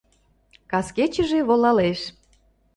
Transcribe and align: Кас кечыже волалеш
Кас 0.71 0.87
кечыже 0.95 1.39
волалеш 1.47 1.99